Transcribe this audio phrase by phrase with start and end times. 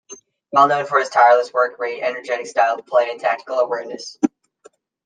[0.51, 4.17] Well known for his tireless work-rate, energetic style of play, and tactical awareness.